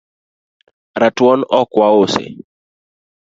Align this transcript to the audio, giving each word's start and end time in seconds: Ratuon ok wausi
Ratuon 1.01 1.39
ok 1.59 1.69
wausi 1.79 2.25